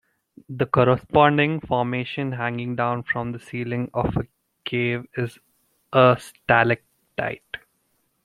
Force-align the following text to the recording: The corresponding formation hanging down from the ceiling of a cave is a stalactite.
The 0.49 0.65
corresponding 0.65 1.59
formation 1.59 2.31
hanging 2.31 2.75
down 2.75 3.03
from 3.03 3.33
the 3.33 3.39
ceiling 3.39 3.91
of 3.93 4.17
a 4.17 4.25
cave 4.65 5.05
is 5.15 5.37
a 5.93 6.17
stalactite. 6.19 7.57